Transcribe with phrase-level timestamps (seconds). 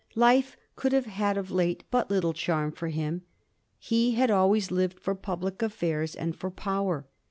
[0.15, 3.21] Life could have had of late but little charm for him.
[3.77, 7.05] He had always lived for public affairs and for power.